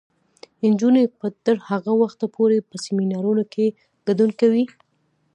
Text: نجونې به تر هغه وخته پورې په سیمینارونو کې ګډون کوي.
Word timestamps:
نجونې 0.69 1.03
به 1.17 1.27
تر 1.45 1.57
هغه 1.69 1.91
وخته 2.01 2.25
پورې 2.35 2.57
په 2.69 2.75
سیمینارونو 2.85 3.43
کې 3.53 3.65
ګډون 4.07 4.29
کوي. 4.39 4.63